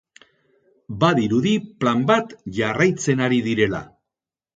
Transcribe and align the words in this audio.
Badirudi 1.03 1.51
plan 1.83 2.01
bat 2.11 2.33
jarraitzen 2.61 3.21
ari 3.27 3.39
direla. 3.49 3.83